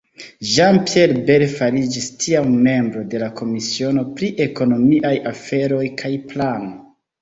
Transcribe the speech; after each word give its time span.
Jean-Pierre 0.53 1.17
Bel 1.27 1.45
fariĝis 1.51 2.07
tiam 2.25 2.51
membro 2.69 3.05
de 3.13 3.23
la 3.27 3.31
komisiono 3.43 4.09
pri 4.19 4.33
ekonomiaj 4.51 5.17
aferoj 5.37 5.89
kaj 6.05 6.17
plano. 6.37 6.79